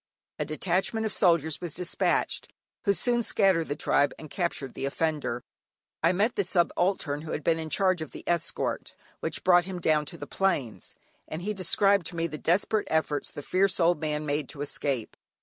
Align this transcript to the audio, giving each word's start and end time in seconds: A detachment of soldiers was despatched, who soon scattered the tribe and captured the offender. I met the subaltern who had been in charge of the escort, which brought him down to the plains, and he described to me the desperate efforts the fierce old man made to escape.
A 0.39 0.45
detachment 0.45 1.05
of 1.05 1.13
soldiers 1.13 1.61
was 1.61 1.75
despatched, 1.75 2.51
who 2.85 2.93
soon 2.93 3.21
scattered 3.21 3.67
the 3.67 3.75
tribe 3.75 4.15
and 4.17 4.31
captured 4.31 4.73
the 4.73 4.85
offender. 4.85 5.43
I 6.01 6.11
met 6.11 6.35
the 6.35 6.43
subaltern 6.43 7.21
who 7.21 7.33
had 7.33 7.43
been 7.43 7.59
in 7.59 7.69
charge 7.69 8.01
of 8.01 8.09
the 8.09 8.23
escort, 8.25 8.95
which 9.19 9.43
brought 9.43 9.65
him 9.65 9.79
down 9.79 10.05
to 10.05 10.17
the 10.17 10.25
plains, 10.25 10.95
and 11.27 11.43
he 11.43 11.53
described 11.53 12.07
to 12.07 12.15
me 12.15 12.25
the 12.25 12.39
desperate 12.39 12.87
efforts 12.89 13.29
the 13.29 13.43
fierce 13.43 13.79
old 13.79 14.01
man 14.01 14.25
made 14.25 14.49
to 14.49 14.61
escape. 14.63 15.15